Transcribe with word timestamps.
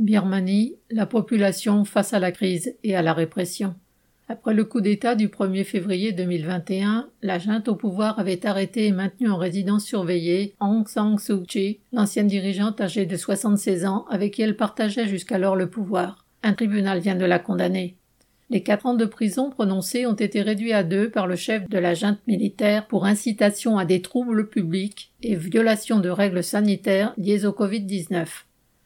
Birmanie, 0.00 0.76
la 0.90 1.04
population 1.04 1.84
face 1.84 2.14
à 2.14 2.18
la 2.18 2.32
crise 2.32 2.74
et 2.82 2.96
à 2.96 3.02
la 3.02 3.12
répression. 3.12 3.74
Après 4.28 4.54
le 4.54 4.64
coup 4.64 4.80
d'État 4.80 5.14
du 5.14 5.28
1er 5.28 5.64
février 5.64 6.12
2021, 6.12 7.10
la 7.20 7.38
junte 7.38 7.68
au 7.68 7.74
pouvoir 7.74 8.18
avait 8.18 8.46
arrêté 8.46 8.86
et 8.86 8.92
maintenu 8.92 9.28
en 9.28 9.36
résidence 9.36 9.84
surveillée 9.84 10.54
Aung 10.58 10.88
San 10.88 11.18
Suu 11.18 11.42
Kyi, 11.42 11.80
l'ancienne 11.92 12.28
dirigeante 12.28 12.80
âgée 12.80 13.04
de 13.04 13.16
76 13.16 13.84
ans 13.84 14.06
avec 14.08 14.32
qui 14.32 14.42
elle 14.42 14.56
partageait 14.56 15.06
jusqu'alors 15.06 15.56
le 15.56 15.68
pouvoir. 15.68 16.24
Un 16.42 16.54
tribunal 16.54 17.00
vient 17.00 17.16
de 17.16 17.26
la 17.26 17.38
condamner. 17.38 17.96
Les 18.48 18.62
quatre 18.62 18.86
ans 18.86 18.94
de 18.94 19.04
prison 19.04 19.50
prononcés 19.50 20.06
ont 20.06 20.14
été 20.14 20.40
réduits 20.40 20.72
à 20.72 20.82
deux 20.82 21.10
par 21.10 21.26
le 21.26 21.36
chef 21.36 21.68
de 21.68 21.78
la 21.78 21.92
junte 21.92 22.26
militaire 22.26 22.86
pour 22.86 23.04
incitation 23.04 23.76
à 23.76 23.84
des 23.84 24.00
troubles 24.00 24.48
publics 24.48 25.12
et 25.22 25.34
violation 25.34 26.00
de 26.00 26.08
règles 26.08 26.42
sanitaires 26.42 27.12
liées 27.18 27.44
au 27.44 27.52
Covid-19. 27.52 28.26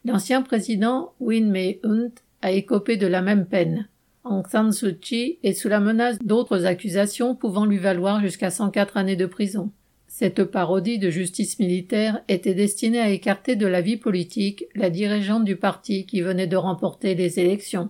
L'ancien 0.05 0.43
président 0.43 1.13
Win 1.19 1.49
Myint 1.49 2.11
a 2.43 2.51
écopé 2.51 2.95
de 2.95 3.07
la 3.07 3.23
même 3.23 3.47
peine. 3.47 3.87
Aung 4.23 4.45
San 4.47 4.71
Suu 4.71 4.93
Kyi 4.99 5.39
est 5.41 5.53
sous 5.53 5.67
la 5.67 5.79
menace 5.79 6.19
d'autres 6.23 6.67
accusations 6.67 7.33
pouvant 7.33 7.65
lui 7.65 7.79
valoir 7.79 8.21
jusqu'à 8.21 8.51
104 8.51 8.97
années 8.97 9.15
de 9.15 9.25
prison. 9.25 9.71
Cette 10.07 10.43
parodie 10.43 10.99
de 10.99 11.09
justice 11.09 11.57
militaire 11.57 12.21
était 12.27 12.53
destinée 12.53 12.99
à 12.99 13.09
écarter 13.09 13.55
de 13.55 13.65
la 13.65 13.81
vie 13.81 13.97
politique 13.97 14.65
la 14.75 14.91
dirigeante 14.91 15.43
du 15.43 15.55
parti 15.55 16.05
qui 16.05 16.21
venait 16.21 16.45
de 16.45 16.55
remporter 16.55 17.15
les 17.15 17.39
élections. 17.39 17.89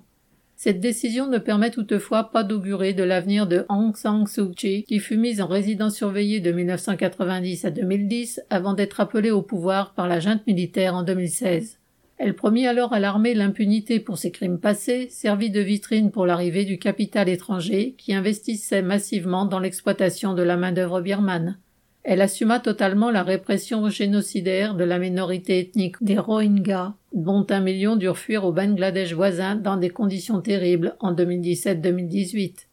Cette 0.56 0.80
décision 0.80 1.28
ne 1.28 1.38
permet 1.38 1.70
toutefois 1.70 2.32
pas 2.32 2.46
d'augurer 2.46 2.94
de 2.94 3.04
l'avenir 3.04 3.46
de 3.46 3.66
Aung 3.68 3.94
San 3.94 4.26
Suu 4.26 4.52
Kyi, 4.56 4.84
qui 4.84 5.00
fut 5.00 5.18
mise 5.18 5.42
en 5.42 5.48
résidence 5.48 5.98
surveillée 5.98 6.40
de 6.40 6.54
1990 6.54 7.66
à 7.66 7.72
2010 7.72 8.42
avant 8.50 8.74
d'être 8.74 9.02
appelée 9.02 9.32
au 9.32 9.42
pouvoir 9.42 9.94
par 9.94 10.08
la 10.08 10.22
junte 10.22 10.48
militaire 10.48 10.96
en 10.96 11.04
2016. 11.04 11.78
Elle 12.18 12.34
promit 12.34 12.66
alors 12.66 12.94
à 12.94 13.00
l'armée 13.00 13.34
l'impunité 13.34 14.00
pour 14.00 14.18
ses 14.18 14.32
crimes 14.32 14.60
passés, 14.60 15.10
servit 15.10 15.50
de 15.50 15.60
vitrine 15.60 16.12
pour 16.12 16.26
l'arrivée 16.26 16.64
du 16.64 16.80
capital 16.80 17.28
étranger 17.28 17.94
qui 17.98 18.14
investissait 18.14 18.82
massivement 18.82 19.46
dans 19.46 19.60
l'exploitation 19.60 20.34
de 20.34 20.42
la 20.42 20.56
main-d'œuvre 20.56 21.02
birmane. 21.02 21.58
Elle 22.04 22.22
assuma 22.22 22.60
totalement 22.60 23.10
la 23.10 23.24
répression 23.24 23.90
génocidaire 23.90 24.76
de 24.76 24.84
la 24.84 25.00
minorité 25.00 25.60
ethnique 25.60 25.96
des 26.02 26.20
Rohingyas, 26.20 26.94
dont 27.14 27.46
un 27.50 27.62
million 27.62 27.96
durent 27.96 28.20
fuir 28.20 28.46
au 28.46 28.54
Bangladesh 28.54 29.14
voisin 29.14 29.56
dans 29.56 29.76
des 29.76 29.90
conditions 29.90 30.40
terribles 30.40 30.96
en 31.00 31.14
2017-2018. 31.14 32.68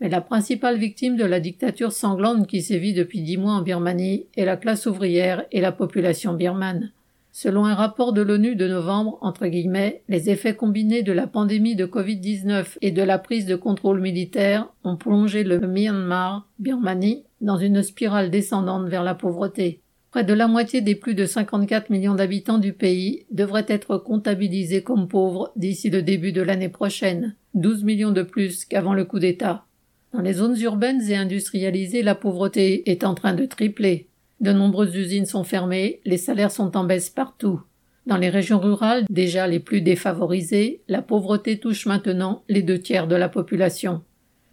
Mais 0.00 0.08
la 0.08 0.20
principale 0.20 0.78
victime 0.78 1.16
de 1.16 1.24
la 1.24 1.38
dictature 1.38 1.92
sanglante 1.92 2.48
qui 2.48 2.60
sévit 2.60 2.92
depuis 2.92 3.22
dix 3.22 3.36
mois 3.36 3.52
en 3.52 3.62
Birmanie 3.62 4.26
est 4.36 4.44
la 4.44 4.56
classe 4.56 4.86
ouvrière 4.86 5.44
et 5.52 5.60
la 5.60 5.70
population 5.70 6.34
birmane. 6.34 6.90
Selon 7.34 7.64
un 7.64 7.74
rapport 7.74 8.12
de 8.12 8.20
l'ONU 8.20 8.56
de 8.56 8.68
novembre, 8.68 9.16
entre 9.22 9.46
guillemets, 9.46 10.02
les 10.10 10.28
effets 10.28 10.54
combinés 10.54 11.02
de 11.02 11.12
la 11.12 11.26
pandémie 11.26 11.74
de 11.74 11.86
Covid-19 11.86 12.76
et 12.82 12.90
de 12.90 13.02
la 13.02 13.18
prise 13.18 13.46
de 13.46 13.56
contrôle 13.56 14.02
militaire 14.02 14.68
ont 14.84 14.96
plongé 14.96 15.42
le 15.42 15.58
Myanmar, 15.58 16.46
Birmanie, 16.58 17.24
dans 17.40 17.56
une 17.56 17.82
spirale 17.82 18.30
descendante 18.30 18.86
vers 18.86 19.02
la 19.02 19.14
pauvreté. 19.14 19.80
Près 20.10 20.24
de 20.24 20.34
la 20.34 20.46
moitié 20.46 20.82
des 20.82 20.94
plus 20.94 21.14
de 21.14 21.24
54 21.24 21.88
millions 21.88 22.14
d'habitants 22.14 22.58
du 22.58 22.74
pays 22.74 23.24
devraient 23.30 23.64
être 23.66 23.96
comptabilisés 23.96 24.82
comme 24.82 25.08
pauvres 25.08 25.52
d'ici 25.56 25.88
le 25.88 26.02
début 26.02 26.32
de 26.32 26.42
l'année 26.42 26.68
prochaine, 26.68 27.34
12 27.54 27.82
millions 27.84 28.10
de 28.10 28.22
plus 28.22 28.66
qu'avant 28.66 28.92
le 28.92 29.06
coup 29.06 29.18
d'État. 29.18 29.64
Dans 30.12 30.20
les 30.20 30.34
zones 30.34 30.60
urbaines 30.60 31.00
et 31.08 31.16
industrialisées, 31.16 32.02
la 32.02 32.14
pauvreté 32.14 32.90
est 32.90 33.04
en 33.04 33.14
train 33.14 33.32
de 33.32 33.46
tripler. 33.46 34.10
De 34.42 34.52
nombreuses 34.52 34.96
usines 34.96 35.24
sont 35.24 35.44
fermées, 35.44 36.00
les 36.04 36.16
salaires 36.16 36.50
sont 36.50 36.76
en 36.76 36.82
baisse 36.82 37.10
partout. 37.10 37.60
Dans 38.06 38.16
les 38.16 38.28
régions 38.28 38.58
rurales, 38.58 39.04
déjà 39.08 39.46
les 39.46 39.60
plus 39.60 39.80
défavorisées, 39.80 40.82
la 40.88 41.00
pauvreté 41.00 41.60
touche 41.60 41.86
maintenant 41.86 42.42
les 42.48 42.62
deux 42.62 42.80
tiers 42.80 43.06
de 43.06 43.14
la 43.14 43.28
population. 43.28 44.02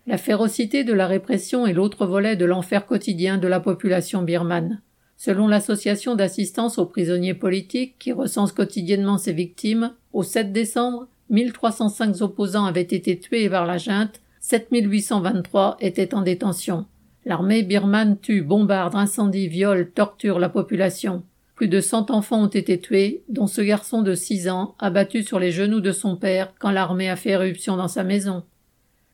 La 0.06 0.20
férocité 0.20 0.84
de 0.84 0.94
la 0.94 1.08
répression 1.08 1.66
est 1.66 1.74
l'autre 1.74 2.06
volet 2.06 2.36
de 2.36 2.46
l'enfer 2.46 2.86
quotidien 2.86 3.40
de 3.40 3.48
la 3.48 3.60
population 3.60 4.22
birmane. 4.22 4.82
Selon 5.18 5.48
l'association 5.48 6.14
d'assistance 6.14 6.78
aux 6.78 6.86
prisonniers 6.86 7.34
politiques 7.34 7.96
qui 7.98 8.12
recense 8.12 8.52
quotidiennement 8.52 9.18
ses 9.18 9.34
victimes, 9.34 9.94
au 10.14 10.22
7 10.22 10.54
décembre, 10.54 11.08
1305 11.32 12.22
opposants 12.22 12.66
avaient 12.66 12.82
été 12.82 13.20
tués 13.20 13.50
par 13.50 13.66
la 13.66 13.80
junte, 13.80 14.22
7823 14.40 15.78
étaient 15.82 16.14
en 16.14 16.22
détention. 16.22 16.86
L'armée 17.30 17.62
birmane 17.62 18.18
tue, 18.20 18.42
bombarde, 18.42 18.96
incendie, 18.96 19.48
viole, 19.48 19.92
torture 19.92 20.40
la 20.40 20.50
population. 20.50 21.22
Plus 21.54 21.68
de 21.68 21.80
cent 21.80 22.10
enfants 22.10 22.42
ont 22.42 22.48
été 22.48 22.80
tués, 22.80 23.22
dont 23.30 23.46
ce 23.46 23.62
garçon 23.62 24.02
de 24.02 24.16
six 24.16 24.50
ans, 24.50 24.74
abattu 24.80 25.22
sur 25.22 25.38
les 25.38 25.52
genoux 25.52 25.80
de 25.80 25.92
son 25.92 26.16
père 26.16 26.52
quand 26.58 26.72
l'armée 26.72 27.08
a 27.08 27.16
fait 27.16 27.30
éruption 27.30 27.78
dans 27.78 27.88
sa 27.88 28.04
maison. 28.04 28.42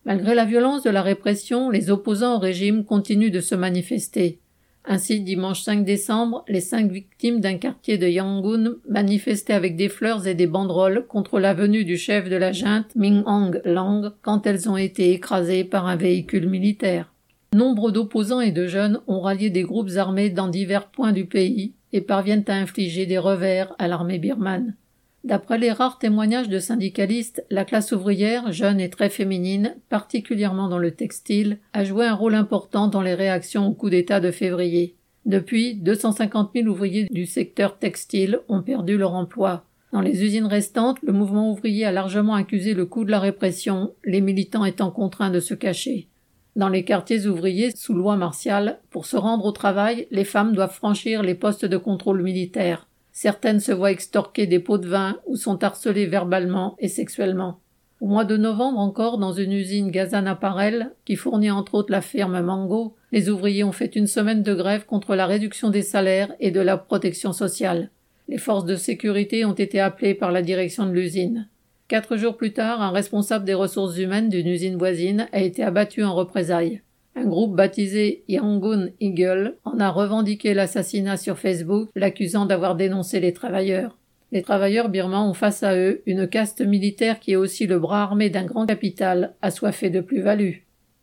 Malgré 0.05 0.33
la 0.33 0.45
violence 0.45 0.81
de 0.81 0.91
la 0.91 1.01
répression, 1.01 1.69
les 1.69 1.89
opposants 1.89 2.37
au 2.37 2.39
régime 2.39 2.85
continuent 2.85 3.33
de 3.33 3.41
se 3.41 3.53
manifester. 3.53 4.39
Ainsi, 4.85 5.19
dimanche 5.19 5.63
5 5.63 5.83
décembre, 5.83 6.45
les 6.47 6.61
cinq 6.61 6.89
victimes 6.89 7.41
d'un 7.41 7.57
quartier 7.57 7.97
de 7.97 8.07
Yangon 8.07 8.75
manifestaient 8.87 9.51
avec 9.51 9.75
des 9.75 9.89
fleurs 9.89 10.25
et 10.25 10.35
des 10.35 10.47
banderoles 10.47 11.05
contre 11.05 11.37
la 11.37 11.53
venue 11.53 11.83
du 11.83 11.97
chef 11.97 12.29
de 12.29 12.37
la 12.37 12.53
junte 12.53 12.95
Ming 12.95 13.23
Hong 13.25 13.59
Lang 13.65 14.13
quand 14.21 14.47
elles 14.47 14.69
ont 14.69 14.77
été 14.77 15.11
écrasées 15.11 15.65
par 15.65 15.87
un 15.87 15.97
véhicule 15.97 16.47
militaire. 16.47 17.11
Nombre 17.55 17.89
d'opposants 17.89 18.41
et 18.41 18.51
de 18.51 18.67
jeunes 18.67 18.99
ont 19.07 19.21
rallié 19.21 19.49
des 19.49 19.63
groupes 19.63 19.91
armés 19.95 20.29
dans 20.29 20.49
divers 20.49 20.87
points 20.87 21.13
du 21.13 21.25
pays 21.25 21.71
et 21.93 22.01
parviennent 22.01 22.43
à 22.49 22.55
infliger 22.55 23.05
des 23.05 23.17
revers 23.17 23.73
à 23.79 23.87
l'armée 23.87 24.19
birmane. 24.19 24.75
D'après 25.23 25.57
les 25.57 25.71
rares 25.71 25.97
témoignages 25.97 26.49
de 26.49 26.59
syndicalistes, 26.59 27.45
la 27.49 27.63
classe 27.63 27.93
ouvrière, 27.93 28.51
jeune 28.51 28.81
et 28.81 28.89
très 28.89 29.09
féminine, 29.09 29.77
particulièrement 29.87 30.67
dans 30.67 30.79
le 30.79 30.91
textile, 30.91 31.59
a 31.71 31.85
joué 31.85 32.05
un 32.05 32.13
rôle 32.13 32.35
important 32.35 32.89
dans 32.89 33.01
les 33.01 33.13
réactions 33.13 33.67
au 33.67 33.71
coup 33.71 33.89
d'État 33.89 34.19
de 34.19 34.31
février. 34.31 34.97
Depuis, 35.25 35.75
250 35.75 36.51
000 36.53 36.67
ouvriers 36.67 37.07
du 37.09 37.25
secteur 37.25 37.79
textile 37.79 38.41
ont 38.49 38.63
perdu 38.63 38.97
leur 38.97 39.13
emploi. 39.13 39.63
Dans 39.93 40.01
les 40.01 40.25
usines 40.25 40.43
restantes, 40.43 41.01
le 41.03 41.13
mouvement 41.13 41.49
ouvrier 41.49 41.85
a 41.85 41.93
largement 41.93 42.35
accusé 42.35 42.73
le 42.73 42.85
coup 42.85 43.05
de 43.05 43.11
la 43.11 43.21
répression, 43.21 43.93
les 44.03 44.19
militants 44.19 44.65
étant 44.65 44.91
contraints 44.91 45.31
de 45.31 45.39
se 45.39 45.53
cacher. 45.53 46.09
Dans 46.55 46.69
les 46.69 46.85
quartiers 46.85 47.27
ouvriers 47.27 47.75
sous 47.75 47.93
loi 47.93 48.15
martiale, 48.15 48.79
pour 48.89 49.05
se 49.05 49.17
rendre 49.17 49.43
au 49.43 49.51
travail, 49.51 50.07
les 50.09 50.23
femmes 50.23 50.53
doivent 50.53 50.73
franchir 50.73 51.21
les 51.21 51.35
postes 51.35 51.65
de 51.65 51.75
contrôle 51.75 52.23
militaire. 52.23 52.87
Certaines 53.11 53.59
se 53.59 53.73
voient 53.73 53.91
extorquer 53.91 54.47
des 54.47 54.59
pots 54.59 54.77
de 54.77 54.87
vin 54.87 55.17
ou 55.27 55.35
sont 55.35 55.61
harcelées 55.63 56.05
verbalement 56.05 56.77
et 56.79 56.87
sexuellement. 56.87 57.59
Au 57.99 58.07
mois 58.07 58.23
de 58.23 58.37
novembre 58.37 58.79
encore, 58.79 59.17
dans 59.17 59.33
une 59.33 59.51
usine 59.51 59.91
Gazan 59.91 60.27
Apparel, 60.27 60.91
qui 61.03 61.17
fournit 61.17 61.51
entre 61.51 61.75
autres 61.75 61.91
la 61.91 62.01
firme 62.01 62.39
Mango, 62.41 62.95
les 63.11 63.29
ouvriers 63.29 63.63
ont 63.65 63.73
fait 63.73 63.95
une 63.95 64.07
semaine 64.07 64.43
de 64.43 64.53
grève 64.53 64.85
contre 64.85 65.15
la 65.15 65.25
réduction 65.25 65.69
des 65.69 65.81
salaires 65.81 66.33
et 66.39 66.51
de 66.51 66.61
la 66.61 66.77
protection 66.77 67.33
sociale. 67.33 67.89
Les 68.29 68.37
forces 68.37 68.65
de 68.65 68.75
sécurité 68.75 69.43
ont 69.43 69.53
été 69.53 69.81
appelées 69.81 70.13
par 70.13 70.31
la 70.31 70.41
direction 70.41 70.85
de 70.85 70.91
l'usine. 70.91 71.49
Quatre 71.87 72.17
jours 72.17 72.35
plus 72.35 72.51
tard, 72.51 72.81
un 72.81 72.89
responsable 72.89 73.45
des 73.45 73.53
ressources 73.53 73.99
humaines 73.99 74.29
d'une 74.29 74.47
usine 74.47 74.75
voisine 74.75 75.27
a 75.31 75.41
été 75.41 75.63
abattu 75.63 76.03
en 76.03 76.15
représailles. 76.15 76.81
Un 77.15 77.25
groupe 77.25 77.55
baptisé 77.55 78.23
Yangon 78.27 78.89
Eagle 78.99 79.57
en 79.65 79.79
a 79.79 79.91
revendiqué 79.91 80.55
l'assassinat 80.55 81.17
sur 81.17 81.37
Facebook, 81.37 81.89
l'accusant 81.95 82.47
d'avoir 82.47 82.75
dénoncé 82.75 83.19
les 83.19 83.33
travailleurs. 83.33 83.99
Les 84.31 84.41
travailleurs 84.41 84.89
birmans 84.89 85.29
ont 85.29 85.35
face 85.35 85.61
à 85.61 85.77
eux 85.77 86.01
une 86.07 86.27
caste 86.27 86.61
militaire 86.61 87.19
qui 87.19 87.33
est 87.33 87.37
aussi 87.37 87.67
le 87.67 87.77
bras 87.77 88.01
armé 88.01 88.31
d'un 88.31 88.45
grand 88.45 88.65
capital 88.65 89.35
assoiffé 89.43 89.91
de 89.91 90.01
plus-value. 90.01 90.55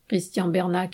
Christian 0.08 0.48
Bernac. 0.48 0.90